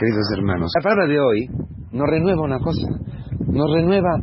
queridos 0.00 0.32
hermanos. 0.34 0.72
La 0.74 0.82
palabra 0.82 1.06
de 1.06 1.20
hoy 1.20 1.46
nos 1.92 2.08
renueva 2.08 2.42
una 2.42 2.58
cosa, 2.58 2.88
nos 3.46 3.70
renueva 3.70 4.16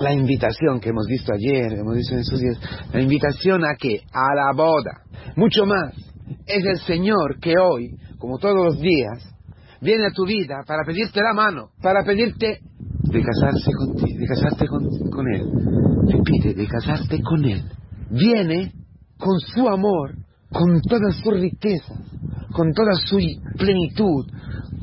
la 0.00 0.14
invitación 0.14 0.80
que 0.80 0.88
hemos 0.88 1.06
visto 1.06 1.32
ayer, 1.34 1.74
hemos 1.74 1.96
visto 1.96 2.14
en 2.14 2.20
estos 2.20 2.40
días, 2.40 2.58
la 2.94 3.00
invitación 3.02 3.62
a 3.62 3.74
qué? 3.78 4.00
A 4.10 4.34
la 4.34 4.52
boda. 4.56 5.02
Mucho 5.36 5.66
más. 5.66 5.94
Es 6.46 6.64
el 6.64 6.78
Señor 6.86 7.38
que 7.40 7.58
hoy, 7.58 7.94
como 8.18 8.38
todos 8.38 8.56
los 8.56 8.80
días, 8.80 9.22
viene 9.82 10.06
a 10.06 10.12
tu 10.12 10.24
vida 10.24 10.62
para 10.66 10.82
pedirte 10.84 11.20
la 11.20 11.34
mano, 11.34 11.72
para 11.82 12.04
pedirte 12.04 12.60
de 13.02 13.22
casarse 13.22 13.70
contigo, 13.76 14.18
de 14.18 14.26
casarte 14.26 14.66
con, 14.66 15.10
con 15.10 15.28
Él. 15.28 15.44
Te 16.08 16.22
pide 16.22 16.54
de 16.54 16.66
casarte 16.66 17.20
con 17.22 17.44
Él. 17.44 17.62
Viene 18.10 18.72
con 19.18 19.38
su 19.40 19.68
amor, 19.68 20.14
con 20.50 20.80
todas 20.80 21.16
sus 21.16 21.34
riquezas, 21.34 22.00
con 22.52 22.72
toda 22.72 22.92
su 22.94 23.18
plenitud, 23.58 24.26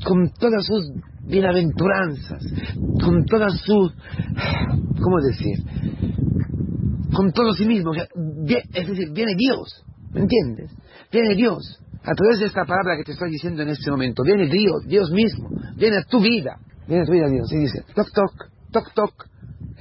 con 0.06 0.30
todas 0.40 0.66
sus 0.66 0.92
bienaventuranzas, 1.26 2.44
con 3.04 3.26
todas 3.26 3.54
sus, 3.62 3.94
¿cómo 5.02 5.18
decir? 5.22 5.58
Con 7.14 7.32
todo 7.32 7.54
sí 7.54 7.66
mismo. 7.66 7.92
Es 7.94 8.88
decir, 8.88 9.12
viene 9.14 9.34
Dios, 9.36 9.84
¿me 10.12 10.22
entiendes? 10.22 10.72
Viene 11.12 11.36
Dios. 11.36 11.80
A 12.02 12.14
través 12.14 12.40
de 12.40 12.46
esta 12.46 12.66
palabra 12.66 12.96
que 12.98 13.04
te 13.04 13.12
estoy 13.12 13.30
diciendo 13.32 13.62
en 13.62 13.70
este 13.70 13.92
momento, 13.92 14.24
viene 14.24 14.48
Dios, 14.48 14.86
Dios 14.88 15.12
mismo, 15.12 15.50
viene 15.76 15.98
a 15.98 16.04
tu 16.04 16.22
vida, 16.22 16.58
viene 16.88 17.04
a 17.04 17.06
tu 17.06 17.12
vida 17.12 17.28
Dios 17.28 17.52
y 17.52 17.58
dice, 17.58 17.84
toc, 17.94 18.08
toc, 18.14 18.50
toc, 18.72 18.94
toc, 18.94 19.28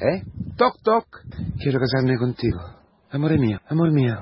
¿eh? 0.00 0.22
Toc, 0.56 0.82
toc, 0.82 1.06
quiero 1.62 1.78
casarme 1.78 2.16
contigo. 2.18 2.58
Amor 3.10 3.38
mío, 3.38 3.60
amor 3.68 3.92
mío, 3.92 4.16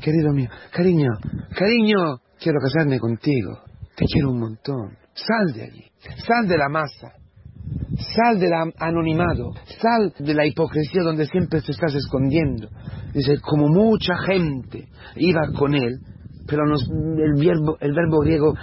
querido 0.00 0.32
mío, 0.32 0.48
cariño, 0.72 1.10
cariño, 1.56 2.18
quiero 2.40 2.58
casarme 2.60 2.98
contigo. 2.98 3.60
Te 3.94 4.06
quiero 4.06 4.30
un 4.32 4.40
montón. 4.40 5.03
Sal 5.14 5.52
de 5.54 5.62
allí, 5.62 5.84
sal 6.26 6.48
de 6.48 6.58
la 6.58 6.68
masa, 6.68 7.12
sal 8.14 8.38
del 8.38 8.52
anonimado, 8.78 9.52
sal 9.80 10.12
de 10.18 10.34
la 10.34 10.46
hipocresía 10.46 11.02
donde 11.02 11.26
siempre 11.26 11.60
te 11.60 11.72
estás 11.72 11.94
escondiendo. 11.94 12.68
Dice, 13.12 13.38
como 13.40 13.68
mucha 13.68 14.16
gente 14.26 14.88
iba 15.16 15.52
con 15.56 15.74
él, 15.74 16.00
pero 16.46 16.64
el, 16.64 17.34
verbo, 17.34 17.78
el 17.80 17.94
verbo 17.94 18.20
griego 18.20 18.54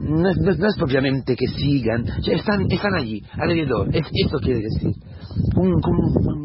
no 0.00 0.28
es, 0.28 0.76
propiamente 0.76 1.34
que 1.34 1.46
sigan, 1.46 2.04
están, 2.26 2.66
están 2.70 2.94
allí, 2.94 3.22
alrededor, 3.32 3.88
esto 3.92 4.38
quiere 4.40 4.60
decir, 4.60 4.94
un, 5.56 5.80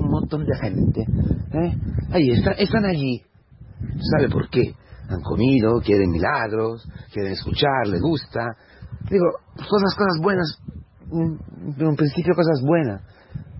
montón 0.10 0.46
de 0.46 0.58
gente, 0.62 1.02
¿eh? 1.02 1.78
están 2.58 2.86
allí, 2.86 3.22
¿sabe 4.12 4.30
por 4.30 4.50
qué? 4.50 4.74
Han 5.08 5.22
comido, 5.22 5.82
quieren 5.82 6.10
milagros, 6.10 6.88
quieren 7.14 7.34
escuchar, 7.34 7.88
les 7.88 8.02
gusta, 8.02 8.56
digo, 9.10 9.26
cosas, 9.56 9.96
cosas 9.96 10.20
buenas, 10.22 10.60
en 11.12 11.88
un 11.88 11.96
principio 11.96 12.34
cosas 12.34 12.62
buenas, 12.66 13.02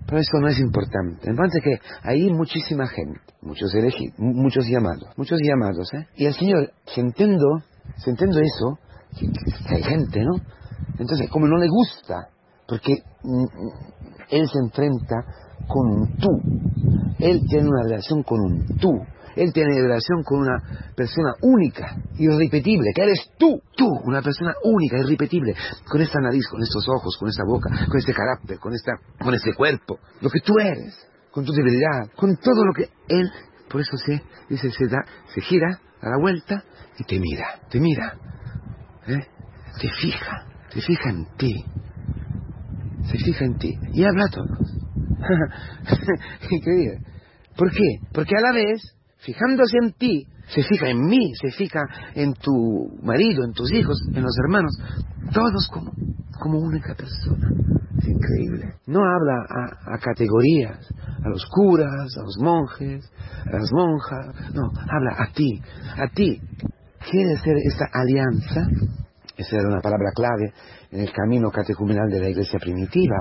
pero 0.06 0.20
eso 0.20 0.38
no 0.40 0.48
es 0.48 0.58
importante. 0.60 1.28
Entonces 1.28 1.62
que 1.62 1.80
hay 2.02 2.30
muchísima 2.30 2.86
gente, 2.86 3.20
muchos 3.42 3.74
elegidos, 3.74 4.14
muchos 4.18 4.64
llamados, 4.66 5.08
muchos 5.16 5.40
llamados, 5.42 5.92
¿eh? 5.94 6.06
Y 6.16 6.26
el 6.26 6.34
Señor, 6.34 6.70
si 6.86 7.00
entiendo, 7.00 7.46
si 7.96 8.10
entiendo 8.10 8.38
eso, 8.40 8.78
que, 9.18 9.74
hay 9.74 9.82
gente, 9.82 10.20
¿no? 10.20 10.34
Entonces, 10.98 11.28
como 11.30 11.46
no 11.46 11.56
le 11.58 11.68
gusta, 11.68 12.28
porque 12.68 13.02
mm, 13.22 13.42
mm, 13.42 13.48
Él 14.30 14.48
se 14.48 14.58
enfrenta 14.64 15.24
con 15.66 15.90
un 15.90 16.16
tú, 16.16 16.28
Él 17.18 17.40
tiene 17.48 17.68
una 17.68 17.82
relación 17.82 18.22
con 18.22 18.40
un 18.40 18.66
tú, 18.78 18.92
él 19.36 19.52
tiene 19.52 19.80
relación 19.80 20.22
con 20.22 20.40
una 20.40 20.62
persona 20.96 21.34
única, 21.42 21.98
irrepetible, 22.18 22.90
que 22.94 23.02
eres 23.02 23.30
tú, 23.38 23.60
tú, 23.76 23.86
una 24.04 24.22
persona 24.22 24.54
única, 24.64 24.98
irrepetible, 24.98 25.54
con 25.88 26.00
esta 26.00 26.20
nariz, 26.20 26.46
con 26.50 26.62
estos 26.62 26.84
ojos, 26.88 27.16
con 27.18 27.28
esta 27.28 27.44
boca, 27.46 27.70
con 27.88 27.98
este 27.98 28.12
carácter, 28.12 28.58
con, 28.58 28.72
esta, 28.72 28.92
con 29.22 29.34
este 29.34 29.54
cuerpo, 29.54 29.98
lo 30.20 30.30
que 30.30 30.40
tú 30.40 30.54
eres, 30.58 31.06
con 31.30 31.44
tu 31.44 31.52
debilidad, 31.52 32.10
con 32.16 32.36
todo 32.36 32.64
lo 32.64 32.72
que 32.72 32.88
Él, 33.08 33.30
por 33.68 33.80
eso 33.82 33.96
se, 33.98 34.22
dice, 34.48 34.70
se, 34.70 34.86
da, 34.86 35.04
se 35.34 35.40
gira 35.42 35.80
a 36.00 36.08
la 36.08 36.18
vuelta 36.18 36.64
y 36.98 37.04
te 37.04 37.18
mira, 37.18 37.60
te 37.70 37.78
mira, 37.78 38.16
¿eh? 39.06 39.26
te 39.80 39.88
fija, 40.00 40.46
te 40.72 40.80
fija 40.80 41.10
en 41.10 41.26
ti, 41.36 41.54
se 43.04 43.18
fija 43.18 43.44
en 43.44 43.58
ti 43.58 43.70
y 43.92 44.04
habla 44.04 44.24
a 44.24 44.30
todos. 44.30 44.76
Increíble. 46.50 47.02
¿Por 47.56 47.70
qué? 47.70 48.00
Porque 48.12 48.34
a 48.36 48.40
la 48.40 48.52
vez 48.52 48.95
fijándose 49.18 49.78
en 49.82 49.92
ti, 49.92 50.26
se 50.48 50.62
fija 50.62 50.88
en 50.88 51.04
mí, 51.06 51.32
se 51.40 51.50
fija 51.50 51.80
en 52.14 52.34
tu 52.34 52.98
marido, 53.02 53.44
en 53.44 53.52
tus 53.52 53.72
hijos, 53.72 53.98
en 54.14 54.22
los 54.22 54.36
hermanos, 54.38 54.72
todos 55.32 55.68
como, 55.72 55.92
como 56.40 56.58
única 56.58 56.94
persona. 56.94 57.50
Es 57.98 58.06
increíble. 58.06 58.74
No 58.86 59.00
habla 59.00 59.44
a, 59.86 59.98
categorías, 59.98 60.78
a 61.24 61.28
los 61.28 61.44
curas, 61.46 62.16
a 62.16 62.22
los 62.22 62.36
monjes, 62.40 63.10
a 63.46 63.56
las 63.56 63.72
monjas, 63.72 64.54
no, 64.54 64.70
habla 64.88 65.16
a 65.18 65.32
ti, 65.32 65.60
a 65.96 66.06
ti. 66.14 66.40
Quiere 67.10 67.36
ser 67.38 67.56
esta 67.64 67.86
alianza, 67.92 68.68
esa 69.36 69.56
era 69.56 69.68
una 69.68 69.80
palabra 69.80 70.10
clave 70.14 70.52
en 70.90 71.00
el 71.00 71.12
camino 71.12 71.50
catecumenal 71.50 72.08
de 72.10 72.20
la 72.20 72.28
iglesia 72.28 72.58
primitiva, 72.58 73.16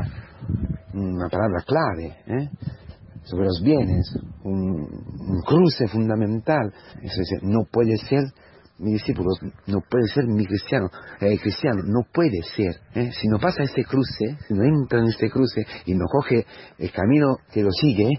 una 0.94 1.28
palabra 1.29 1.63
clave, 1.66 2.17
¿eh? 2.28 2.50
Sobre 3.25 3.46
los 3.46 3.62
bienes, 3.62 4.18
un, 4.44 4.88
cruce 5.46 5.88
fundamental. 5.88 6.74
Eso 7.02 7.22
es, 7.22 7.44
no 7.44 7.66
puede 7.72 7.97
ser 7.97 8.24
mi 8.78 8.94
discípulo, 8.94 9.30
no 9.68 9.80
puede 9.90 10.08
ser 10.08 10.25
mi 10.28 10.46
cristiano, 10.46 10.90
eh, 11.22 11.38
cristiano, 11.40 11.81
no 11.85 12.02
puede 12.12 12.41
ser. 12.56 12.75
¿eh? 12.94 13.12
Si 13.12 13.28
no 13.28 13.40
pasa 13.40 13.64
este 13.64 13.84
cruce, 13.85 14.38
si 14.47 14.53
no 14.53 14.64
entra 14.64 15.00
en 15.00 15.08
este 15.08 15.30
cruce 15.30 15.66
y 15.85 15.94
no 15.94 16.06
coge 16.06 16.46
el 16.78 16.91
camino 16.91 17.38
que 17.52 17.64
lo 17.64 17.72
sigue, 17.72 18.09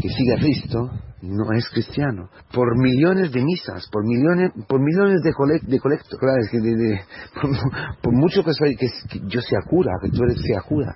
que 0.00 0.08
sigue 0.08 0.34
a 0.34 0.40
Cristo, 0.40 0.90
no 1.22 1.52
es 1.52 1.68
cristiano. 1.68 2.28
Por 2.52 2.78
millones 2.78 3.32
de 3.32 3.42
misas, 3.42 3.88
por 3.90 4.04
millones, 4.04 4.52
por 4.68 4.80
millones 4.80 5.22
de, 5.22 5.32
de 5.66 5.80
colectos, 5.80 6.18
por, 8.02 8.12
mucho 8.12 8.44
que, 8.44 8.52
soy, 8.52 8.76
que, 8.76 8.86
yo 9.26 9.40
sea 9.40 9.60
cura, 9.68 9.92
que 10.02 10.10
tú 10.10 10.22
eres 10.24 10.40
sea 10.42 10.60
cura, 10.62 10.94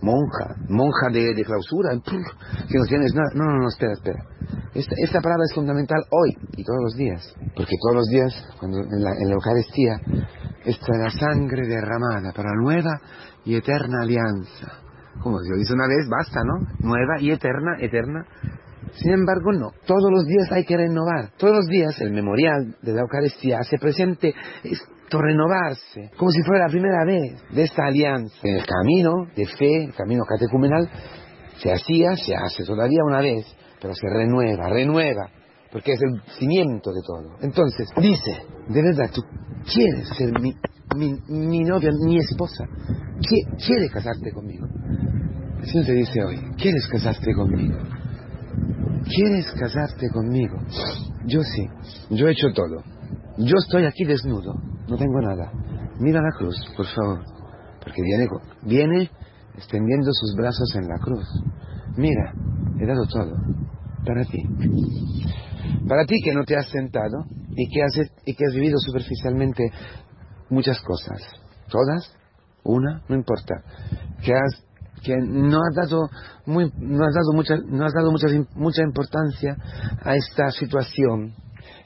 monja, 0.00 0.56
monja 0.68 1.08
de, 1.10 1.44
clausura, 1.44 1.90
que 2.04 2.78
no 2.78 2.84
tienes 2.86 3.14
nada. 3.14 3.30
No, 3.34 3.44
no, 3.44 3.58
no, 3.60 3.68
espera, 3.68 3.92
espera. 3.92 4.22
Esta, 4.74 5.20
palabra 5.20 5.44
es 5.48 5.54
fundamental 5.54 6.02
hoy 6.10 6.36
y 6.56 6.64
todos 6.64 6.80
los 6.82 6.94
días, 6.94 7.34
porque 7.54 7.76
todos 7.80 7.96
los 7.96 8.06
días, 8.08 8.32
cuando 8.58 8.78
en 8.78 9.02
la, 9.02 9.10
en 9.20 9.28
la 9.28 9.34
Eucaristía, 9.34 10.00
está 10.64 10.96
la 10.96 11.10
sangre 11.10 11.66
derramada 11.66 12.32
para 12.34 12.50
nueva 12.60 13.00
y 13.44 13.56
eterna 13.56 14.02
alianza. 14.02 14.84
Como 15.22 15.38
yo 15.48 15.56
dice 15.56 15.72
una 15.72 15.86
vez, 15.86 16.08
basta, 16.10 16.40
¿no? 16.44 16.66
Nueva 16.80 17.20
y 17.20 17.30
eterna, 17.30 17.76
eterna. 17.80 18.26
Sin 18.92 19.12
embargo, 19.12 19.52
no. 19.52 19.70
Todos 19.86 20.10
los 20.10 20.24
días 20.26 20.50
hay 20.52 20.64
que 20.64 20.76
renovar. 20.76 21.30
Todos 21.36 21.56
los 21.56 21.66
días 21.66 22.00
el 22.00 22.12
memorial 22.12 22.76
de 22.82 22.92
la 22.92 23.02
Eucaristía 23.02 23.58
hace 23.60 23.78
presente 23.78 24.34
renovarse, 25.18 26.10
como 26.16 26.30
si 26.30 26.42
fuera 26.42 26.66
la 26.66 26.70
primera 26.70 27.04
vez 27.04 27.42
de 27.50 27.62
esta 27.62 27.86
alianza. 27.86 28.36
En 28.42 28.56
el 28.56 28.66
camino 28.66 29.26
de 29.34 29.46
fe, 29.46 29.84
el 29.84 29.94
camino 29.94 30.24
catecumenal, 30.24 30.88
se 31.58 31.72
hacía, 31.72 32.16
se 32.16 32.34
hace 32.34 32.64
todavía 32.64 33.00
una 33.06 33.20
vez, 33.20 33.46
pero 33.80 33.94
se 33.94 34.08
renueva, 34.08 34.68
renueva, 34.68 35.28
porque 35.70 35.92
es 35.92 36.00
el 36.02 36.20
cimiento 36.38 36.90
de 36.92 37.00
todo. 37.06 37.36
Entonces, 37.40 37.88
dice, 37.96 38.42
de 38.68 38.82
verdad, 38.82 39.10
tú 39.12 39.22
quieres 39.72 40.08
ser 40.16 40.30
mi, 40.40 40.54
mi, 41.28 41.60
novia, 41.60 41.90
mi 42.04 42.18
esposa, 42.18 42.64
quieres 43.20 43.90
casarte 43.92 44.32
conmigo. 44.32 44.66
El 45.60 45.66
Señor 45.66 45.86
te 45.86 45.92
dice 45.92 46.24
hoy, 46.24 46.38
¿quieres 46.58 46.86
casarte 46.88 47.32
conmigo? 47.34 47.78
¿Quieres 49.04 49.46
casarte 49.58 50.08
conmigo? 50.10 50.58
Yo 51.26 51.42
sí, 51.42 51.68
yo 52.10 52.26
he 52.26 52.32
hecho 52.32 52.52
todo. 52.54 52.82
Yo 53.38 53.54
estoy 53.58 53.84
aquí 53.84 54.04
desnudo, 54.04 54.54
no 54.88 54.96
tengo 54.96 55.20
nada. 55.20 55.52
Mira 55.98 56.20
la 56.20 56.30
cruz, 56.36 56.56
por 56.76 56.86
favor, 56.86 57.24
porque 57.82 58.02
viene, 58.02 58.26
viene 58.62 59.10
extendiendo 59.56 60.10
sus 60.12 60.34
brazos 60.36 60.74
en 60.76 60.88
la 60.88 60.98
cruz. 60.98 61.26
Mira, 61.96 62.32
he 62.80 62.86
dado 62.86 63.06
todo 63.06 63.36
para 64.04 64.24
ti. 64.24 64.38
Para 65.88 66.04
ti 66.04 66.16
que 66.24 66.34
no 66.34 66.44
te 66.44 66.56
has 66.56 66.68
sentado 66.68 67.24
y 67.56 67.68
que 67.68 67.82
has, 67.82 68.10
y 68.24 68.34
que 68.34 68.44
has 68.46 68.54
vivido 68.54 68.78
superficialmente 68.78 69.70
muchas 70.50 70.80
cosas. 70.80 71.20
¿Todas? 71.68 72.16
¿Una? 72.64 73.02
No 73.08 73.14
importa. 73.14 73.62
Que 74.22 74.32
has 74.32 74.64
que 75.04 75.14
no 75.16 75.58
has 75.58 75.74
dado 75.76 76.08
muy, 76.46 76.72
no 76.78 77.04
has 77.04 77.14
dado 77.14 77.32
mucha 77.32 77.56
no 77.56 77.84
has 77.84 77.92
dado 77.92 78.10
mucha 78.10 78.26
mucha 78.54 78.82
importancia 78.82 79.56
a 80.02 80.16
esta 80.16 80.50
situación 80.50 81.34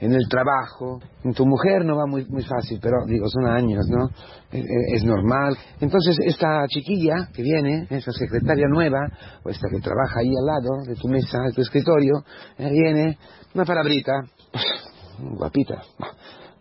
en 0.00 0.12
el 0.12 0.28
trabajo. 0.28 1.00
Tu 1.34 1.46
mujer 1.46 1.84
no 1.84 1.96
va 1.96 2.06
muy, 2.06 2.24
muy 2.26 2.42
fácil, 2.42 2.78
pero 2.80 3.04
digo, 3.06 3.28
son 3.28 3.46
años, 3.46 3.86
¿no? 3.88 4.08
Es, 4.50 5.04
normal. 5.04 5.56
Entonces, 5.80 6.16
esta 6.24 6.66
chiquilla 6.68 7.28
que 7.34 7.42
viene, 7.42 7.86
esa 7.90 8.12
secretaria 8.12 8.66
nueva, 8.68 9.00
o 9.44 9.50
esta 9.50 9.68
que 9.70 9.80
trabaja 9.80 10.20
ahí 10.20 10.28
al 10.28 10.46
lado 10.46 10.86
de 10.86 10.94
tu 10.94 11.08
mesa, 11.08 11.38
de 11.46 11.52
tu 11.52 11.62
escritorio, 11.62 12.24
eh, 12.58 12.70
viene 12.70 13.18
una 13.54 13.64
palabrita, 13.64 14.12
guapita. 15.18 15.82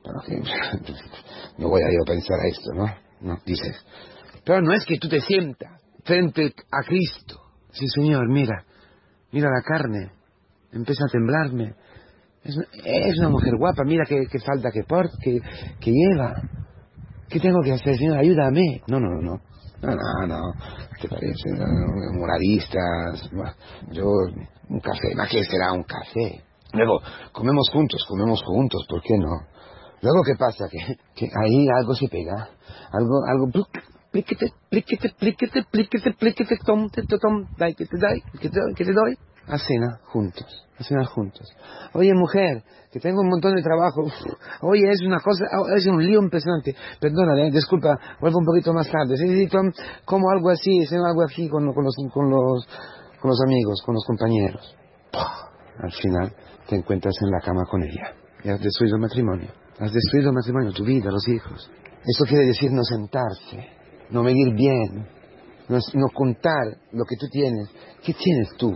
Pero 0.03 0.19
que, 0.25 0.41
no 1.57 1.69
voy 1.69 1.81
a 1.81 1.91
yo 1.91 2.03
pensar 2.05 2.39
a 2.39 2.47
esto, 2.47 2.73
¿no? 2.73 2.85
No, 3.21 3.37
dices. 3.45 3.75
Pero 4.43 4.61
no 4.61 4.73
es 4.73 4.85
que 4.85 4.97
tú 4.97 5.09
te 5.09 5.19
sientas 5.21 5.86
frente 6.07 6.53
a 6.71 6.83
Cristo. 6.87 7.35
Sí, 7.71 7.85
Señor, 7.93 8.27
mira, 8.29 8.63
mira 9.31 9.49
la 9.49 9.61
carne, 9.61 10.11
empieza 10.71 11.03
a 11.05 11.11
temblarme. 11.11 11.75
Es, 12.43 13.19
una 13.19 13.29
mujer 13.29 13.55
guapa, 13.57 13.83
mira 13.83 14.05
qué, 14.07 14.25
falta 14.39 14.69
que 14.71 14.83
porta, 14.87 15.17
que, 15.21 15.91
lleva. 15.91 16.33
¿Qué 17.27 17.41
tengo 17.41 17.59
que 17.61 17.73
hacer, 17.73 17.97
Señor? 17.97 18.17
Ayúdame. 18.17 18.81
No, 18.87 18.99
no, 19.01 19.21
no. 19.21 19.41
No, 19.81 19.93
no, 19.93 20.27
no. 20.27 20.53
¿Te 20.99 21.09
parece? 21.09 21.49
Moralistas. 22.13 23.29
Yo, 23.91 24.05
un 24.69 24.79
café. 24.79 25.13
¿Más 25.15 25.29
que 25.29 25.43
será 25.43 25.73
un 25.73 25.83
café? 25.83 26.41
Luego, 26.73 27.01
comemos 27.33 27.69
juntos, 27.71 28.03
comemos 28.07 28.41
juntos, 28.43 28.85
¿por 28.89 29.01
qué 29.01 29.17
no? 29.17 29.45
Luego, 30.01 30.23
¿qué 30.25 30.35
pasa? 30.39 30.65
Que, 30.71 30.95
que 31.15 31.25
ahí 31.25 31.67
algo 31.77 31.93
se 31.95 32.07
pega. 32.07 32.49
Algo, 32.91 33.25
algo, 33.27 33.51
pliquete, 34.11 34.47
pliquete, 34.69 35.09
pliquete, 35.19 35.63
pliquete, 35.69 36.13
pliquete, 36.13 36.57
tom, 36.65 36.89
te, 36.89 37.03
tom, 37.03 37.45
dai, 37.57 37.73
que 37.73 37.85
te 37.85 37.97
dai, 37.97 38.21
que 38.39 38.49
te, 38.49 38.93
doy. 38.93 39.17
A 39.47 39.57
cena 39.57 39.99
juntos, 40.11 40.67
a 40.77 41.05
juntos. 41.05 41.47
Oye, 41.93 42.13
mujer, 42.13 42.63
que 42.91 42.99
tengo 42.99 43.21
un 43.21 43.29
montón 43.29 43.55
de 43.55 43.61
trabajo. 43.61 44.03
oye, 44.61 44.89
es 44.91 45.01
una 45.05 45.19
cosa, 45.19 45.45
es 45.75 45.85
un 45.87 46.03
lío 46.05 46.21
impresionante. 46.21 46.75
Perdónale, 46.99 47.49
disculpa, 47.51 47.97
vuelvo 48.19 48.39
un 48.39 48.45
poquito 48.45 48.73
más 48.73 48.89
tarde. 48.89 49.15
Necesito 49.17 49.59
como 50.03 50.29
algo 50.29 50.49
así, 50.49 50.71
algo 50.91 51.23
así 51.23 51.47
con, 51.47 51.73
con, 51.73 51.83
los, 51.83 51.95
con, 52.13 52.29
los, 52.29 52.67
con 53.21 53.29
los 53.29 53.41
amigos, 53.45 53.81
con 53.85 53.95
los 53.95 54.05
compañeros. 54.05 54.75
Al 55.79 55.91
final 55.91 56.33
te 56.67 56.75
encuentras 56.75 57.15
en 57.21 57.31
la 57.31 57.39
cama 57.39 57.63
con 57.69 57.83
ella. 57.83 58.13
Y 58.43 58.49
has 58.49 58.59
destruido 58.59 58.97
el 58.97 59.01
matrimonio. 59.01 59.49
Has 59.79 59.93
destruido 59.93 60.29
el 60.29 60.35
matrimonio, 60.35 60.71
tu 60.73 60.83
vida, 60.83 61.09
los 61.11 61.27
hijos. 61.27 61.69
Eso 62.03 62.25
quiere 62.25 62.45
decir 62.45 62.71
no 62.71 62.83
sentarse, 62.83 63.76
no 64.09 64.23
medir 64.23 64.53
bien, 64.53 65.07
no, 65.69 65.77
no 65.93 66.07
contar 66.13 66.77
lo 66.91 67.03
que 67.05 67.15
tú 67.19 67.27
tienes. 67.29 67.69
¿Qué 68.03 68.13
tienes 68.13 68.49
tú? 68.57 68.73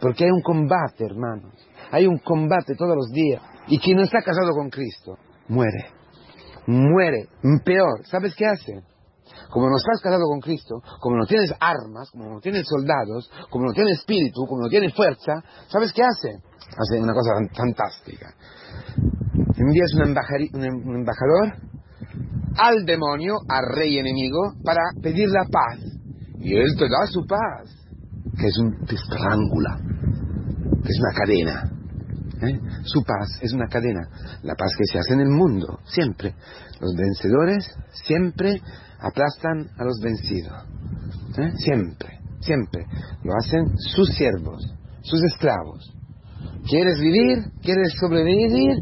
Porque 0.00 0.24
hay 0.24 0.30
un 0.30 0.42
combate, 0.42 1.04
hermanos. 1.04 1.54
Hay 1.90 2.06
un 2.06 2.18
combate 2.18 2.74
todos 2.74 2.96
los 2.96 3.10
días. 3.10 3.42
Y 3.68 3.78
quien 3.78 3.96
no 3.96 4.02
está 4.02 4.20
casado 4.22 4.50
con 4.52 4.70
Cristo, 4.70 5.16
muere. 5.48 5.86
Muere. 6.66 7.28
Peor. 7.64 8.04
¿Sabes 8.04 8.34
qué 8.34 8.46
hace? 8.46 8.82
Como 9.50 9.68
no 9.68 9.76
estás 9.76 10.00
casado 10.02 10.24
con 10.28 10.40
Cristo, 10.40 10.80
como 11.00 11.16
no 11.16 11.26
tienes 11.26 11.52
armas, 11.60 12.10
como 12.10 12.34
no 12.34 12.40
tienes 12.40 12.66
soldados, 12.66 13.30
como 13.50 13.66
no 13.66 13.72
tienes 13.72 13.98
espíritu, 13.98 14.44
como 14.46 14.62
no 14.62 14.68
tienes 14.68 14.94
fuerza, 14.94 15.42
¿sabes 15.68 15.92
qué 15.92 16.02
hace? 16.02 16.36
Hace 16.76 17.00
una 17.00 17.14
cosa 17.14 17.32
fantástica. 17.54 18.34
Envías 19.56 19.92
un, 19.94 20.88
un 20.88 20.96
embajador 20.96 21.67
al 22.56 22.84
demonio, 22.84 23.34
al 23.48 23.76
rey 23.76 23.98
enemigo, 23.98 24.54
para 24.64 24.80
pedir 25.02 25.28
la 25.28 25.44
paz. 25.50 25.80
Y 26.40 26.56
él 26.56 26.74
te 26.78 26.84
da 26.84 27.06
su 27.06 27.26
paz 27.26 27.78
que 28.38 28.46
es 28.46 28.58
un 28.58 28.74
estrangula, 28.88 29.76
que 30.82 30.88
es 30.88 30.98
una 31.00 31.12
cadena. 31.14 31.72
¿eh? 32.42 32.60
Su 32.84 33.02
paz 33.02 33.28
es 33.42 33.52
una 33.52 33.66
cadena. 33.66 34.08
La 34.42 34.54
paz 34.54 34.72
que 34.78 34.84
se 34.84 34.98
hace 34.98 35.14
en 35.14 35.20
el 35.20 35.30
mundo, 35.30 35.80
siempre. 35.84 36.34
Los 36.80 36.94
vencedores 36.94 37.68
siempre 38.04 38.62
aplastan 39.00 39.68
a 39.76 39.84
los 39.84 39.98
vencidos. 40.00 40.52
¿eh? 41.38 41.50
Siempre, 41.56 42.20
siempre. 42.40 42.86
Lo 43.24 43.32
hacen 43.34 43.76
sus 43.76 44.08
siervos, 44.10 44.62
sus 45.02 45.22
esclavos. 45.24 45.92
¿Quieres 46.68 47.00
vivir? 47.00 47.38
¿Quieres 47.62 47.92
sobrevivir? 47.98 48.76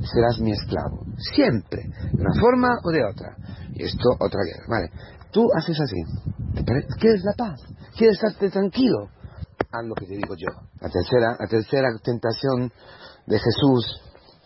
Serás 0.00 0.40
mi 0.40 0.52
esclavo. 0.52 1.06
Siempre. 1.34 1.82
De 2.12 2.20
una 2.20 2.34
forma 2.40 2.68
o 2.82 2.90
de 2.90 3.04
otra. 3.04 3.36
Y 3.74 3.84
esto, 3.84 4.08
otra 4.18 4.40
guerra. 4.44 4.64
Vale. 4.68 4.90
Tú 5.30 5.46
haces 5.56 5.78
así. 5.80 6.02
¿Quieres 6.98 7.22
la 7.24 7.34
paz? 7.36 7.60
¿Quieres 7.96 8.16
estarte 8.16 8.50
tranquilo? 8.50 9.08
Haz 9.72 9.86
lo 9.86 9.94
que 9.94 10.06
te 10.06 10.16
digo 10.16 10.34
yo. 10.36 10.48
La 10.80 10.88
tercera, 10.88 11.36
la 11.38 11.46
tercera 11.46 11.88
tentación 12.02 12.72
de 13.26 13.38
Jesús. 13.38 14.02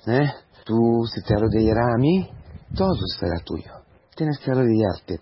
¿eh? 0.06 0.30
Tú, 0.64 1.04
si 1.06 1.22
te 1.22 1.34
arrodillarás 1.34 1.94
a 1.94 1.98
mí, 1.98 2.30
todo 2.74 2.94
será 3.18 3.38
tuyo. 3.44 3.70
Tienes 4.16 4.38
que 4.38 4.50
arrodillarte, 4.50 5.18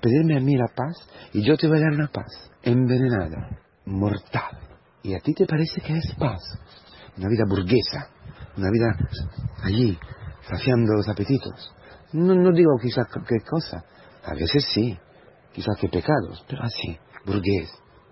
pedirme 0.00 0.36
a 0.36 0.40
mí 0.40 0.56
la 0.56 0.66
paz, 0.74 0.96
y 1.32 1.46
yo 1.46 1.56
te 1.56 1.68
voy 1.68 1.78
a 1.78 1.82
dar 1.82 1.92
una 1.92 2.08
paz 2.08 2.50
envenenada, 2.62 3.60
mortal. 3.84 4.58
Y 5.02 5.14
a 5.14 5.20
ti 5.20 5.32
te 5.32 5.46
parece 5.46 5.80
que 5.80 5.96
es 5.96 6.14
paz. 6.18 6.40
Una 7.16 7.28
vida 7.28 7.44
burguesa, 7.48 8.08
una 8.56 8.68
vida 8.70 8.96
allí, 9.62 9.98
saciando 10.48 10.94
los 10.94 11.08
apetitos. 11.08 11.74
No, 12.12 12.34
no 12.34 12.52
digo 12.52 12.70
quizás 12.80 13.06
qué 13.28 13.40
cosa, 13.48 13.84
a 14.24 14.34
veces 14.34 14.64
sí, 14.72 14.96
quizás 15.52 15.76
que 15.80 15.88
pecados, 15.88 16.44
pero 16.48 16.62
así, 16.62 16.98
burgués, 17.24 17.70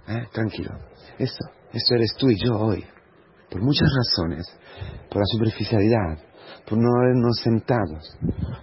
¿eh? 0.08 0.26
tranquilo. 0.32 0.70
Esto, 1.18 1.44
esto 1.72 1.94
eres 1.94 2.14
tú 2.18 2.30
y 2.30 2.36
yo 2.42 2.58
hoy, 2.58 2.84
por 3.50 3.62
muchas 3.62 3.88
razones, 3.94 4.46
por 5.08 5.18
la 5.18 5.26
superficialidad, 5.26 6.18
por 6.68 6.78
no 6.78 6.88
habernos 7.00 7.38
sentados. 7.42 8.16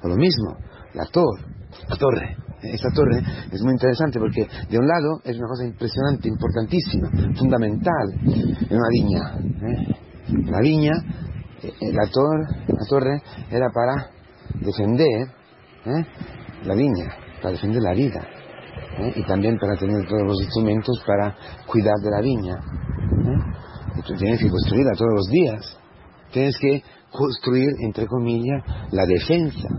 O 0.03 0.07
lo 0.07 0.15
mismo, 0.15 0.57
la 0.93 1.05
torre, 1.05 1.45
la 1.87 1.95
torre. 1.97 2.37
Esta 2.61 2.89
torre 2.89 3.21
es 3.51 3.61
muy 3.61 3.73
interesante 3.73 4.19
porque 4.19 4.47
de 4.69 4.77
un 4.79 4.87
lado 4.87 5.21
es 5.23 5.37
una 5.37 5.47
cosa 5.47 5.65
impresionante, 5.65 6.27
importantísima, 6.27 7.09
fundamental 7.35 8.13
en 8.23 8.77
una 8.77 8.89
viña. 8.89 9.37
¿eh? 9.69 9.95
La 10.49 10.59
viña, 10.59 10.91
eh, 10.91 11.26
la, 11.61 12.09
torre, 12.11 12.43
la 12.67 12.85
torre 12.89 13.21
era 13.49 13.67
para 13.73 14.11
defender 14.61 15.27
la 16.63 16.75
viña, 16.75 17.05
para 17.41 17.51
defender 17.51 17.81
la 17.81 17.93
vida 17.93 18.27
¿eh? 18.99 19.13
y 19.15 19.23
también 19.25 19.57
para 19.57 19.75
tener 19.77 20.05
todos 20.07 20.23
los 20.23 20.41
instrumentos 20.41 21.01
para 21.05 21.35
cuidar 21.65 21.95
de 22.03 22.11
la 22.11 22.21
viña. 22.21 22.53
¿eh? 22.53 24.03
Tienes 24.17 24.39
que 24.39 24.49
construirla 24.49 24.91
todos 24.93 25.13
los 25.13 25.27
días. 25.27 25.79
Tienes 26.31 26.57
que 26.59 26.83
construir, 27.11 27.69
entre 27.79 28.05
comillas, 28.05 28.63
la 28.91 29.05
defensa, 29.05 29.69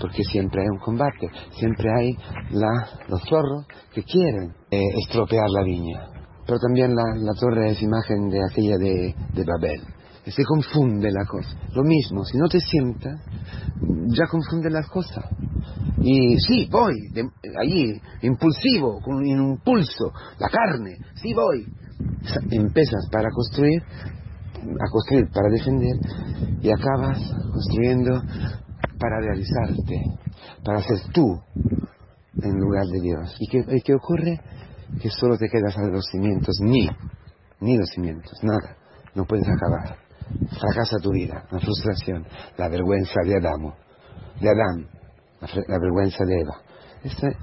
porque 0.00 0.22
siempre 0.22 0.62
hay 0.62 0.68
un 0.68 0.78
combate, 0.78 1.28
siempre 1.58 1.88
hay 1.92 2.16
los 3.08 3.20
zorros 3.28 3.66
que 3.92 4.02
quieren 4.04 4.54
eh, 4.70 4.80
estropear 5.04 5.48
la 5.50 5.64
viña. 5.64 6.08
Pero 6.46 6.58
también 6.60 6.94
la, 6.94 7.34
torre 7.38 7.70
es 7.70 7.82
imagen 7.82 8.28
de 8.28 8.38
aquella 8.48 8.78
de 8.78 9.44
Babel. 9.44 9.99
Se 10.30 10.44
confunde 10.44 11.10
la 11.10 11.24
cosa. 11.26 11.56
Lo 11.74 11.82
mismo, 11.82 12.24
si 12.24 12.38
no 12.38 12.48
te 12.48 12.60
sientas, 12.60 13.20
ya 14.08 14.26
confunde 14.30 14.70
las 14.70 14.88
cosas. 14.88 15.24
Y 16.02 16.38
sí, 16.38 16.68
voy, 16.70 16.94
allí, 17.58 18.00
impulsivo, 18.22 19.00
con 19.02 19.16
un 19.16 19.26
impulso, 19.26 20.12
la 20.38 20.48
carne, 20.48 20.96
sí 21.14 21.34
voy. 21.34 21.66
Empiezas 22.50 23.08
para 23.10 23.28
construir, 23.30 23.82
a 23.82 24.90
construir 24.90 25.28
para 25.32 25.50
defender, 25.50 25.96
y 26.62 26.70
acabas 26.70 27.18
construyendo 27.52 28.22
para 28.98 29.20
realizarte, 29.20 30.02
para 30.64 30.80
ser 30.82 31.00
tú 31.12 31.40
en 32.42 32.58
lugar 32.58 32.86
de 32.86 33.00
Dios. 33.00 33.36
¿Y 33.38 33.48
qué, 33.48 33.64
qué 33.84 33.94
ocurre? 33.94 34.40
Que 35.00 35.10
solo 35.10 35.36
te 35.36 35.48
quedas 35.48 35.76
a 35.76 35.86
los 35.88 36.04
cimientos, 36.10 36.56
ni, 36.62 36.88
ni 37.60 37.76
los 37.76 37.90
cimientos, 37.90 38.32
nada, 38.42 38.76
no 39.14 39.24
puedes 39.24 39.46
acabar. 39.48 39.99
Fracasa 40.58 40.98
tu 41.02 41.10
vida, 41.10 41.44
la 41.50 41.58
frustración, 41.58 42.26
la 42.56 42.68
vergüenza 42.68 43.20
de 43.24 43.36
Adamo, 43.36 43.74
de 44.40 44.48
Adán, 44.48 44.88
la, 45.40 45.78
vergüenza 45.78 46.24
de 46.24 46.40
Eva. 46.40 46.54
Este, 47.02 47.36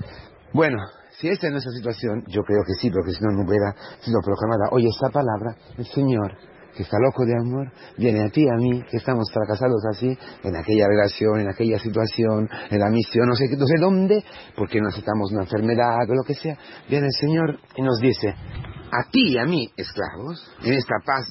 bueno, 0.54 0.78
si 1.20 1.30
esta 1.30 1.48
es 1.48 1.52
nuestra 1.54 1.72
situación, 1.74 2.24
yo 2.28 2.42
creo 2.44 2.62
que 2.66 2.74
sí, 2.80 2.90
porque 2.92 3.12
si 3.12 3.24
no, 3.24 3.32
no 3.32 3.48
hubiera 3.48 3.74
sido 4.02 4.20
proclamada. 4.24 4.70
Hoy 4.72 4.88
esta 4.88 5.10
palabra, 5.10 5.56
el 5.78 5.86
Señor, 5.86 6.38
que 6.76 6.84
está 6.84 6.98
loco 7.00 7.26
de 7.26 7.34
amor, 7.34 7.72
viene 7.98 8.24
a 8.24 8.30
ti, 8.30 8.46
a 8.48 8.56
mí, 8.56 8.84
que 8.90 8.98
estamos 8.98 9.32
fracasados 9.34 9.84
así, 9.90 10.08
en 10.44 10.56
aquella 10.56 10.88
relación, 10.88 11.40
en 11.42 11.50
aquella 11.50 11.80
situación, 11.80 12.48
en 12.70 12.80
la 12.80 12.90
misión, 12.90 13.28
no 13.28 13.34
sé, 13.34 13.46
no 13.50 13.66
dónde, 13.80 14.24
porque 14.56 14.80
necesitamos 14.80 15.32
una 15.32 15.42
enfermedad 15.42 16.08
o 16.08 16.14
lo 16.14 16.24
que 16.24 16.36
sea, 16.36 16.56
viene 16.88 17.08
el 17.08 17.14
Señor 17.20 17.60
y 17.76 17.82
nos 17.82 18.00
dice, 18.00 18.30
a 18.30 19.10
ti 19.10 19.34
y 19.34 19.38
a 19.40 19.46
mí, 19.46 19.72
esclavos, 19.76 20.48
en 20.64 20.74
esta 20.74 20.96
paz 21.04 21.26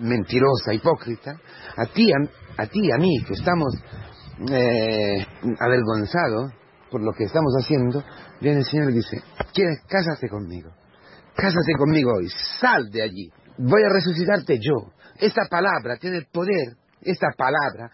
mentirosa, 0.00 0.72
hipócrita, 0.72 1.32
a 1.76 1.86
ti, 1.86 2.10
a, 2.12 2.62
a 2.62 2.66
ti 2.66 2.90
a 2.92 2.98
mí, 2.98 3.22
que 3.26 3.34
estamos 3.34 3.74
eh, 4.50 5.26
avergonzado 5.60 6.52
por 6.90 7.02
lo 7.02 7.12
que 7.12 7.24
estamos 7.24 7.52
haciendo, 7.60 8.04
viene 8.40 8.58
el 8.58 8.64
Señor 8.64 8.90
y 8.90 8.94
dice, 8.94 9.22
¿quieres? 9.52 9.80
Cásate 9.88 10.28
conmigo. 10.28 10.70
Cásate 11.34 11.72
conmigo 11.76 12.12
hoy. 12.16 12.28
Sal 12.60 12.88
de 12.90 13.02
allí. 13.02 13.32
Voy 13.58 13.82
a 13.82 13.92
resucitarte 13.92 14.58
yo. 14.60 14.92
Esta 15.18 15.42
palabra 15.50 15.96
tiene 15.96 16.22
poder. 16.32 16.76
Esta 17.00 17.28
palabra, 17.36 17.90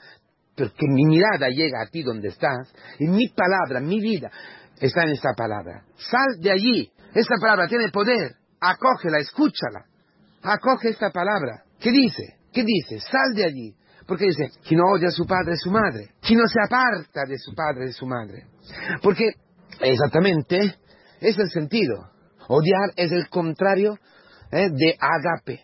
porque 0.54 0.86
mi 0.86 1.04
mirada 1.04 1.48
llega 1.48 1.82
a 1.82 1.90
ti 1.90 2.02
donde 2.02 2.28
estás. 2.28 2.72
Y 2.98 3.08
mi 3.08 3.28
palabra, 3.28 3.80
mi 3.80 4.00
vida, 4.00 4.30
está 4.78 5.04
en 5.04 5.12
esta 5.12 5.30
palabra. 5.34 5.84
Sal 5.96 6.40
de 6.40 6.50
allí. 6.50 6.92
Esta 7.14 7.36
palabra 7.40 7.66
tiene 7.68 7.90
poder. 7.90 8.36
Acógela, 8.60 9.18
escúchala. 9.18 9.86
Acoge 10.42 10.90
esta 10.90 11.10
palabra. 11.10 11.64
¿Qué 11.80 11.90
dice? 11.90 12.36
¿Qué 12.52 12.62
dice? 12.64 13.00
Sal 13.00 13.34
de 13.34 13.44
allí 13.44 13.74
Porque 14.06 14.26
dice, 14.26 14.50
quien 14.66 14.80
odia 14.80 15.08
a 15.08 15.12
su 15.12 15.24
padre 15.26 15.54
y 15.54 15.56
su 15.56 15.70
madre, 15.70 16.10
quien 16.20 16.38
no 16.38 16.46
se 16.46 16.60
aparta 16.60 17.22
de 17.26 17.38
su 17.38 17.54
padre 17.54 17.88
y 17.88 17.92
su 17.92 18.06
madre. 18.06 18.46
Porque 19.02 19.30
exactamente 19.80 20.74
es 21.20 21.38
el 21.38 21.50
sentido. 21.50 22.10
Odiar 22.48 22.90
es 22.96 23.12
el 23.12 23.28
contrario 23.28 23.94
¿eh? 24.50 24.68
de 24.68 24.96
agape, 24.98 25.60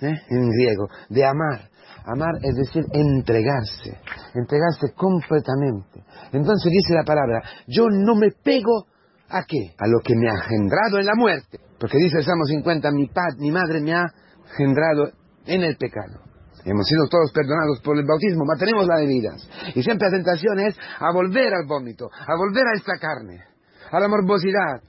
¿eh? 0.00 0.20
en 0.28 0.50
griego, 0.50 0.86
de 1.08 1.24
amar. 1.24 1.70
Amar 2.04 2.34
es 2.42 2.54
decir, 2.56 2.84
entregarse, 2.92 3.98
entregarse 4.34 4.92
completamente. 4.96 6.04
Entonces 6.32 6.70
dice 6.70 6.94
la 6.94 7.04
palabra, 7.04 7.42
yo 7.66 7.88
no 7.90 8.14
me 8.14 8.30
pego 8.30 8.86
a 9.28 9.44
qué? 9.44 9.74
A 9.78 9.86
lo 9.86 10.00
que 10.04 10.14
me 10.16 10.28
ha 10.28 10.34
engendrado 10.34 10.98
en 10.98 11.06
la 11.06 11.14
muerte. 11.16 11.58
Porque 11.78 11.98
dice 11.98 12.18
el 12.18 12.24
Salmo 12.24 12.44
50, 12.44 12.90
mi, 12.92 13.10
mi 13.38 13.50
madre 13.50 13.80
me 13.80 13.94
ha 13.94 14.04
engendrado 14.50 15.10
en 15.46 15.62
el 15.62 15.76
pecado. 15.76 16.20
Hemos 16.64 16.86
sido 16.86 17.08
todos 17.10 17.32
perdonados 17.32 17.80
por 17.82 17.98
el 17.98 18.06
bautismo, 18.06 18.44
mantenemos 18.44 18.86
las 18.86 19.00
heridas. 19.00 19.48
Y 19.74 19.82
siempre 19.82 20.08
la 20.08 20.16
tentación 20.16 20.60
es 20.60 20.76
a 21.00 21.12
volver 21.12 21.52
al 21.54 21.66
vómito, 21.66 22.08
a 22.12 22.36
volver 22.36 22.64
a 22.68 22.76
esta 22.76 22.98
carne, 22.98 23.42
a 23.90 23.98
la 23.98 24.08
morbosidad, 24.08 24.80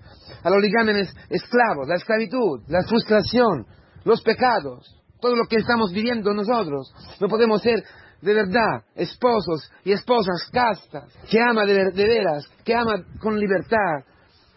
a 0.43 0.49
los 0.49 0.61
ligámenes 0.61 1.13
esclavos, 1.29 1.87
la 1.87 1.95
esclavitud, 1.95 2.61
la 2.67 2.83
frustración, 2.83 3.65
los 4.03 4.21
pecados, 4.21 5.01
todo 5.19 5.35
lo 5.35 5.45
que 5.45 5.57
estamos 5.57 5.91
viviendo 5.91 6.33
nosotros. 6.33 6.93
No 7.19 7.27
podemos 7.27 7.61
ser 7.61 7.83
de 8.21 8.33
verdad 8.33 8.83
esposos 8.95 9.71
y 9.83 9.93
esposas 9.93 10.49
castas, 10.51 11.11
que 11.29 11.41
ama 11.41 11.65
de, 11.65 11.91
de 11.91 12.07
veras, 12.07 12.47
que 12.63 12.75
ama 12.75 13.03
con 13.19 13.39
libertad, 13.39 14.05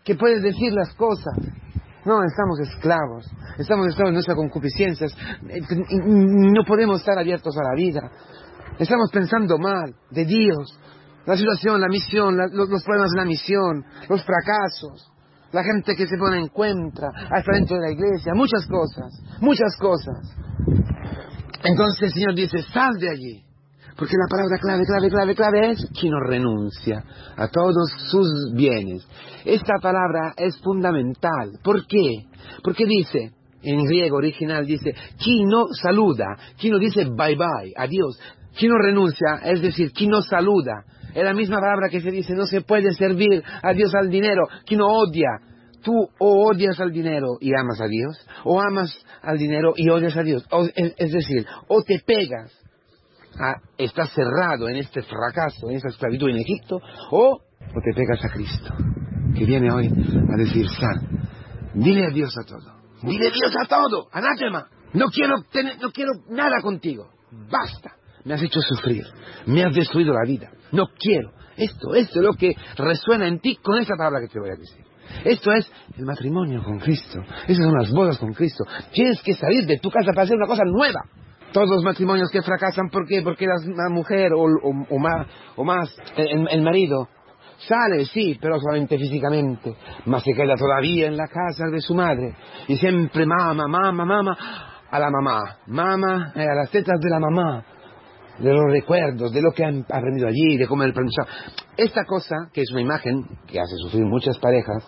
que 0.04 0.16
puede 0.16 0.40
decir 0.40 0.72
las 0.72 0.94
cosas, 0.94 1.34
no, 2.06 2.22
estamos 2.22 2.60
esclavos, 2.60 3.26
estamos 3.58 3.88
esclavos 3.88 4.10
de 4.10 4.14
nuestras 4.14 4.36
concupiscencias, 4.36 5.12
no 6.06 6.64
podemos 6.64 7.00
estar 7.00 7.18
abiertos 7.18 7.56
a 7.58 7.64
la 7.64 7.74
vida, 7.74 8.10
estamos 8.78 9.10
pensando 9.10 9.58
mal 9.58 9.92
de 10.10 10.24
Dios, 10.24 10.78
la 11.26 11.36
situación, 11.36 11.80
la 11.80 11.88
misión, 11.88 12.36
los, 12.36 12.84
problemas 12.84 13.10
de 13.10 13.16
la 13.16 13.24
misión, 13.24 13.84
los 14.08 14.24
fracasos, 14.24 15.12
la 15.50 15.64
gente 15.64 15.96
que 15.96 16.06
se 16.06 16.16
pone 16.16 16.38
en 16.38 16.48
contra, 16.48 17.08
hasta 17.08 17.52
dentro 17.52 17.76
de 17.76 17.82
la 17.82 17.90
iglesia, 17.90 18.32
muchas 18.34 18.64
cosas, 18.66 19.12
muchas 19.40 19.76
cosas. 19.76 20.36
Entonces 21.64 22.02
el 22.02 22.12
Señor 22.12 22.34
dice, 22.36 22.62
sal 22.72 22.94
de 23.00 23.10
allí, 23.10 23.44
porque 23.96 24.16
la 24.16 24.28
palabra 24.28 24.58
clave, 24.58 24.84
clave, 24.84 25.08
clave, 25.08 25.34
clave 25.34 25.70
es 25.70 25.88
quien 25.98 26.12
renuncia 26.28 27.02
a 27.36 27.48
todos 27.48 27.90
sus 28.10 28.52
bienes. 28.54 29.06
Esta 29.44 29.74
palabra 29.80 30.34
es 30.36 30.58
fundamental. 30.60 31.58
¿Por 31.62 31.86
qué? 31.86 32.26
Porque 32.62 32.84
dice, 32.84 33.32
en 33.62 33.84
griego 33.84 34.18
original 34.18 34.66
dice, 34.66 34.94
quien 35.22 35.48
no 35.48 35.68
saluda, 35.72 36.26
quien 36.60 36.74
no 36.74 36.78
dice 36.78 37.04
bye 37.04 37.36
bye, 37.36 37.72
adiós, 37.74 38.20
quien 38.58 38.72
no 38.72 38.78
renuncia, 38.78 39.40
es 39.44 39.62
decir, 39.62 39.92
quien 39.92 40.10
no 40.10 40.20
saluda. 40.20 40.84
Es 41.14 41.24
la 41.24 41.32
misma 41.32 41.58
palabra 41.58 41.88
que 41.90 42.02
se 42.02 42.10
dice, 42.10 42.34
no 42.34 42.44
se 42.44 42.60
puede 42.60 42.92
servir 42.92 43.42
a 43.62 43.72
Dios 43.72 43.94
al 43.94 44.10
dinero, 44.10 44.42
quien 44.66 44.80
no 44.80 44.88
odia. 44.88 45.40
Tú 45.82 45.92
o 46.18 46.48
odias 46.48 46.80
al 46.80 46.90
dinero 46.90 47.38
y 47.40 47.52
amas 47.54 47.80
a 47.80 47.86
Dios, 47.86 48.18
o 48.44 48.60
amas 48.60 48.92
al 49.22 49.38
dinero 49.38 49.72
y 49.76 49.88
odias 49.88 50.16
a 50.16 50.22
Dios. 50.22 50.44
es 50.74 51.12
decir, 51.12 51.46
o 51.68 51.82
te 51.82 52.00
pegas 52.04 52.52
está 53.76 54.06
cerrado 54.06 54.68
en 54.68 54.76
este 54.76 55.02
fracaso, 55.02 55.68
en 55.70 55.76
esta 55.76 55.88
esclavitud 55.88 56.30
en 56.30 56.38
Egipto, 56.38 56.80
o, 57.10 57.34
o 57.34 57.80
te 57.84 57.92
pegas 57.94 58.24
a 58.24 58.28
Cristo, 58.28 58.74
que 59.34 59.44
viene 59.44 59.70
hoy 59.70 59.86
a 59.86 60.36
decir, 60.36 60.68
sal, 60.68 61.00
dile 61.74 62.06
adiós 62.06 62.32
a 62.38 62.44
todo, 62.44 62.72
dile 63.02 63.28
adiós 63.28 63.54
a 63.62 63.66
todo, 63.66 64.08
anátema, 64.12 64.68
no 64.94 65.06
quiero, 65.06 65.34
tener, 65.50 65.78
no 65.80 65.90
quiero 65.90 66.12
nada 66.28 66.60
contigo, 66.62 67.10
basta, 67.50 67.92
me 68.24 68.34
has 68.34 68.42
hecho 68.42 68.60
sufrir, 68.60 69.04
me 69.46 69.64
has 69.64 69.74
destruido 69.74 70.12
la 70.12 70.26
vida, 70.26 70.50
no 70.72 70.86
quiero, 70.98 71.32
esto, 71.56 71.94
esto 71.94 72.20
es 72.20 72.24
lo 72.24 72.34
que 72.34 72.54
resuena 72.76 73.28
en 73.28 73.40
ti 73.40 73.56
con 73.56 73.78
esa 73.78 73.94
palabra 73.96 74.20
que 74.20 74.28
te 74.28 74.38
voy 74.38 74.50
a 74.50 74.56
decir. 74.56 74.84
Esto 75.24 75.52
es 75.52 75.70
el 75.96 76.04
matrimonio 76.04 76.62
con 76.62 76.78
Cristo. 76.78 77.20
Esas 77.46 77.64
son 77.64 77.74
las 77.78 77.90
bodas 77.92 78.18
con 78.18 78.32
Cristo. 78.34 78.64
Tienes 78.92 79.22
que 79.22 79.34
salir 79.34 79.64
de 79.64 79.78
tu 79.78 79.88
casa 79.88 80.10
para 80.12 80.22
hacer 80.22 80.36
una 80.36 80.48
cosa 80.48 80.64
nueva 80.66 81.00
todos 81.52 81.68
los 81.70 81.84
matrimonios 81.84 82.30
que 82.30 82.42
fracasan, 82.42 82.88
¿por 82.90 83.06
qué? 83.06 83.22
Porque 83.22 83.46
la 83.46 83.88
mujer 83.90 84.32
o, 84.34 84.42
o, 84.42 84.98
más, 84.98 85.26
o 85.56 85.64
más 85.64 85.96
el, 86.16 86.62
marido. 86.62 87.08
Sale, 87.58 88.04
sí, 88.04 88.38
pero 88.40 88.60
solamente 88.60 88.98
físicamente, 88.98 89.74
mas 90.04 90.22
se 90.22 90.34
queda 90.34 90.54
todavía 90.56 91.06
en 91.06 91.16
la 91.16 91.26
casa 91.26 91.64
de 91.72 91.80
su 91.80 91.94
madre. 91.94 92.34
Y 92.68 92.76
siempre 92.76 93.24
mama, 93.24 93.66
mama, 93.66 94.04
mama 94.04 94.38
a 94.90 94.98
la 94.98 95.10
mamá, 95.10 95.58
mama 95.66 96.32
eh, 96.34 96.42
a 96.42 96.54
las 96.54 96.70
tetas 96.70 97.00
de 97.00 97.10
la 97.10 97.18
mamá, 97.18 97.64
de 98.38 98.52
los 98.52 98.70
recuerdos, 98.70 99.32
de 99.32 99.40
lo 99.40 99.52
que 99.52 99.64
han 99.64 99.86
aprendido 99.90 100.28
allí, 100.28 100.58
de 100.58 100.66
cómo 100.66 100.82
el 100.82 100.92
Esta 101.76 102.04
cosa, 102.04 102.36
que 102.52 102.60
es 102.60 102.70
una 102.70 102.82
imagen 102.82 103.24
que 103.46 103.58
hace 103.58 103.76
sufrir 103.78 104.04
muchas 104.04 104.38
parejas, 104.38 104.86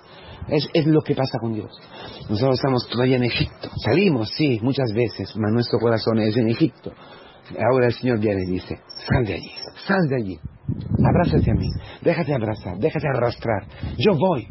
es, 0.48 0.86
lo 0.86 1.00
que 1.02 1.14
pasa 1.14 1.38
con 1.38 1.54
Dios. 1.54 1.70
Nosotros 2.28 2.56
estamos 2.56 2.88
todavía 2.88 3.16
en 3.16 3.24
Egipto. 3.24 3.70
Salimos, 3.84 4.30
sí, 4.36 4.58
muchas 4.62 4.92
veces, 4.94 5.32
pero 5.34 5.50
nuestro 5.50 5.78
corazón 5.78 6.18
es 6.20 6.36
en 6.36 6.48
Egipto. 6.48 6.92
Ahora 7.70 7.86
el 7.86 7.94
Señor 7.94 8.20
viene 8.20 8.42
y 8.46 8.52
dice, 8.52 8.78
sal 9.08 9.24
de 9.24 9.34
allí, 9.34 9.50
sal 9.86 10.06
de 10.08 10.16
allí, 10.16 10.38
abrázate 11.02 11.50
a 11.50 11.54
mí, 11.54 11.68
déjate 12.02 12.34
abrazar, 12.34 12.76
déjate 12.76 13.08
arrastrar, 13.08 13.66
yo 13.96 14.12
voy, 14.18 14.46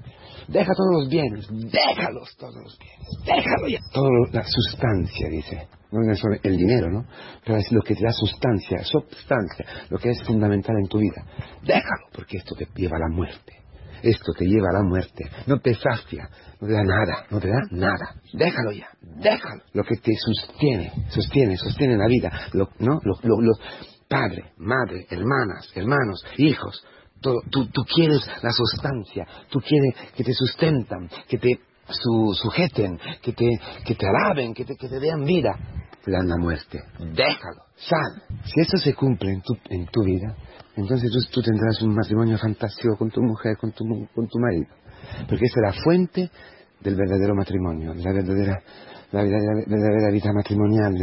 deja 0.48 0.72
todos 0.74 1.01
los 1.01 1.10
bienes, 1.10 1.48
déjalos 1.48 2.36
todos 2.38 2.56
los 2.56 2.77
bienes, 2.80 3.08
déjalo 3.24 3.68
ya. 3.68 3.80
Toda 3.94 4.10
la 4.32 4.44
sustancia, 4.44 5.30
dice, 5.30 5.68
no 5.92 6.12
es 6.12 6.22
el 6.42 6.58
dinero, 6.58 6.89
¿no? 6.89 7.06
Pero 7.46 7.60
es 7.60 7.72
lo 7.72 7.82
que 7.82 7.94
te 7.94 8.04
da 8.04 8.12
sustancia, 8.12 8.84
sustancia, 8.84 9.66
lo 9.89 10.00
que 10.00 10.10
es 10.10 10.24
fundamental 10.24 10.75
en 10.82 10.88
tu 10.88 10.98
vida. 10.98 11.24
Déjalo, 11.62 12.08
porque 12.13 12.38
esto 12.38 12.56
te 12.56 12.68
lleva 12.75 12.98
a 12.98 13.01
la 13.01 13.16
muerte. 13.16 13.67
Esto 14.01 14.34
te 14.38 14.46
lleva 14.46 14.70
a 14.70 14.82
la 14.82 14.84
muerte. 14.84 15.30
No 15.46 15.60
te 15.60 15.74
sacia, 15.75 16.30
no 16.60 16.68
te 16.68 16.74
da 16.74 16.84
nada, 16.84 17.25
no 17.30 17.39
te 17.39 17.48
da 17.48 17.60
nada. 17.72 18.16
Déjalo 18.34 18.72
ya, 18.72 18.88
déjalo. 19.01 19.63
Lo 19.74 19.84
que 19.84 19.98
te 19.98 20.13
sostiene, 20.16 20.92
sostiene, 21.10 21.58
sostiene 21.58 21.98
la 21.98 22.08
vida. 22.08 22.32
Lo, 22.54 22.70
¿no? 22.80 23.00
Los 23.04 23.22
padre, 24.08 24.51
madre, 24.58 25.06
hermanas, 25.10 25.72
hermanos, 25.75 26.24
hijos. 26.38 26.84
Todo, 27.22 27.42
tú, 27.50 27.84
quieres 27.84 28.22
la 28.44 28.51
sustancia, 28.51 29.25
tú 29.50 29.60
quieres 29.60 29.96
que 30.16 30.24
te 30.24 30.34
sustentan, 30.34 31.10
que 31.27 31.39
te 31.39 31.60
sujeten, 31.89 33.00
que 33.22 33.34
te, 33.34 33.60
que 33.84 33.96
te 33.96 34.06
alaben, 34.08 34.54
que 34.54 34.66
te, 34.66 34.75
que 34.75 34.88
te 34.88 35.00
den 35.00 35.25
vida, 35.25 35.58
la 36.08 36.38
muerte. 36.38 36.80
Déjalo, 37.00 37.64
sal. 37.76 38.24
Si 38.46 38.62
eso 38.62 38.78
se 38.78 38.94
cumple 38.94 39.32
en 39.32 39.42
tu, 39.42 39.58
en 39.70 39.86
tu 39.88 40.04
vida, 40.04 40.36
entonces 40.76 41.12
tú, 41.32 41.42
tendrás 41.42 41.82
un 41.82 41.96
matrimonio 41.96 42.38
fantástico 42.38 42.96
con 42.98 43.10
tu 43.10 43.22
mujer, 43.22 43.58
con 43.58 43.72
tu, 43.72 43.84
con 44.14 44.28
tu 44.28 44.40
marido. 44.40 44.68
Porque 45.28 45.46
esa 45.46 45.60
es 45.60 45.76
la 45.76 45.84
fuente 45.84 46.32
del 46.82 46.96
verdadero 46.96 47.34
matrimonio, 47.36 47.94
la 47.96 48.14
verdadera, 48.14 48.62
la 49.12 49.24
verdadera, 49.24 50.12
vida 50.12 50.32
matrimonial, 50.34 50.94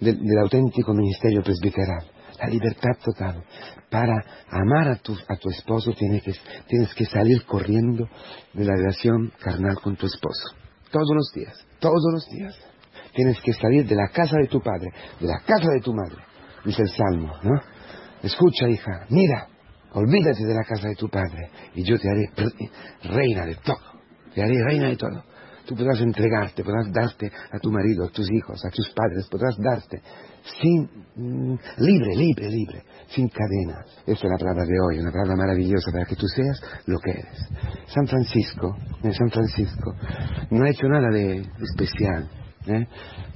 del, 0.00 0.38
auténtico 0.38 0.92
ministerio 0.92 1.42
presbiteral. 1.42 2.04
La 2.40 2.48
libertad 2.48 2.92
total. 3.04 3.42
Para 3.90 4.14
amar 4.50 4.88
a 4.88 4.96
tu, 4.96 5.12
a 5.12 5.36
tu 5.36 5.48
esposo 5.50 5.92
tienes 5.92 6.22
que, 6.22 6.32
tienes 6.68 6.94
que 6.94 7.04
salir 7.04 7.44
corriendo 7.44 8.08
de 8.52 8.64
la 8.64 8.74
relación 8.76 9.32
carnal 9.40 9.76
con 9.82 9.96
tu 9.96 10.06
esposo. 10.06 10.54
Todos 10.90 11.10
los 11.14 11.32
días, 11.34 11.66
todos 11.80 12.12
los 12.12 12.28
días. 12.28 12.67
Tienes 13.18 13.40
que 13.40 13.52
salir 13.52 13.84
de 13.84 13.96
la 13.96 14.06
casa 14.14 14.36
de 14.36 14.46
tu 14.46 14.60
padre, 14.60 14.92
de 15.18 15.26
la 15.26 15.40
casa 15.40 15.72
de 15.72 15.80
tu 15.80 15.92
madre, 15.92 16.22
dice 16.64 16.82
el 16.82 16.88
Salmo, 16.88 17.34
¿no? 17.42 17.60
Escucha, 18.22 18.68
hija, 18.68 19.06
mira, 19.10 19.48
olvídate 19.94 20.46
de 20.46 20.54
la 20.54 20.62
casa 20.62 20.86
de 20.86 20.94
tu 20.94 21.08
padre 21.08 21.50
y 21.74 21.82
yo 21.82 21.98
te 21.98 22.08
haré 22.08 22.30
reina 23.02 23.44
de 23.44 23.56
todo. 23.56 24.00
Te 24.32 24.40
haré 24.40 24.54
reina 24.68 24.86
de 24.90 24.96
todo. 24.96 25.24
Tú 25.66 25.74
podrás 25.74 26.00
entregarte, 26.00 26.62
podrás 26.62 26.92
darte 26.92 27.26
a 27.50 27.58
tu 27.58 27.72
marido, 27.72 28.04
a 28.04 28.10
tus 28.10 28.30
hijos, 28.30 28.64
a 28.64 28.70
tus 28.70 28.88
padres, 28.94 29.26
podrás 29.28 29.56
darte 29.58 30.00
sin 30.62 30.88
mm, 31.16 31.58
libre, 31.78 32.14
libre, 32.14 32.48
libre, 32.48 32.84
sin 33.08 33.28
cadenas. 33.28 33.84
Esta 34.06 34.28
es 34.28 34.30
la 34.30 34.38
palabra 34.38 34.62
de 34.64 34.78
hoy, 34.78 35.00
una 35.00 35.10
palabra 35.10 35.34
maravillosa 35.34 35.90
para 35.90 36.04
que 36.04 36.14
tú 36.14 36.28
seas 36.28 36.60
lo 36.86 37.00
que 37.00 37.10
eres. 37.10 37.48
San 37.88 38.06
Francisco, 38.06 38.76
en 39.02 39.12
San 39.12 39.28
Francisco, 39.28 39.92
no 40.52 40.64
ha 40.64 40.70
hecho 40.70 40.86
nada 40.86 41.08
de 41.10 41.44
especial 41.72 42.30
¿eh? 42.68 42.88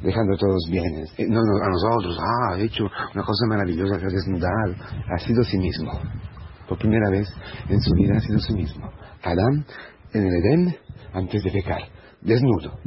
dejando 0.03 0.37
todos 0.37 0.69
bienes. 0.71 1.13
Eh, 1.19 1.27
no, 1.29 1.41
a 1.41 1.69
nosotros, 1.69 2.19
ah, 2.21 2.55
ha 2.55 2.59
hecho 2.59 2.85
una 3.15 3.25
cosa 3.25 3.47
maravillosa 3.49 3.99
que 3.99 4.07
es 4.07 4.13
desnudar. 4.13 4.77
Ha 5.09 5.19
sido 5.19 5.43
sí 5.45 5.59
mismo. 5.59 5.93
Por 6.69 6.79
primera 6.79 7.11
vez 7.11 7.29
en 7.69 7.81
su 7.81 7.93
vida 7.95 8.17
ha 8.17 8.21
sido 8.21 8.39
sí 8.39 8.55
mismo. 8.55 8.91
Adán 9.23 9.65
en 10.13 10.27
el 10.27 10.35
Edén 10.35 10.77
antes 11.15 11.43
de 11.43 11.51
pecar, 11.51 11.83
desnudo, 12.21 12.79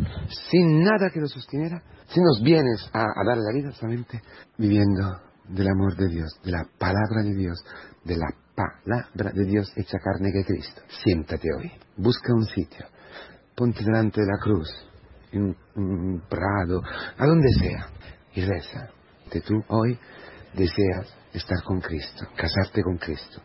sin 0.49 0.83
nada 0.83 1.09
que 1.13 1.19
lo 1.19 1.27
sostiera, 1.27 1.81
sin 2.07 2.23
los 2.23 2.41
bienes 2.43 2.89
a, 2.93 3.01
a 3.01 3.23
darle 3.25 3.43
la 3.43 3.53
vida, 3.53 3.71
solamente 3.71 4.21
viviendo 4.57 5.03
del 5.49 5.67
amor 5.67 5.95
de 5.95 6.07
Dios, 6.07 6.39
de 6.43 6.51
la 6.51 6.63
palabra 6.79 7.23
de 7.23 7.35
Dios, 7.35 7.63
de 8.03 8.17
la 8.17 8.27
palabra 8.55 9.31
de 9.33 9.45
Dios 9.45 9.71
hecha 9.75 9.99
carne 9.99 10.31
que 10.31 10.45
Cristo. 10.45 10.81
Siéntate 11.03 11.47
hoy, 11.57 11.71
busca 11.97 12.33
un 12.33 12.45
sitio, 12.45 12.85
ponte 13.55 13.83
delante 13.83 14.21
de 14.21 14.27
la 14.27 14.39
cruz, 14.41 14.69
en 15.35 15.55
un 15.75 16.21
prado, 16.29 16.81
a 17.17 17.25
donde 17.25 17.49
sea, 17.59 17.87
y 18.33 18.41
reza. 18.41 18.89
Que 19.31 19.41
tú 19.41 19.63
hoy 19.69 19.97
deseas 20.53 21.13
estar 21.33 21.61
con 21.63 21.81
Cristo, 21.81 22.25
casarte 22.35 22.81
con 22.83 22.97
Cristo. 22.97 23.41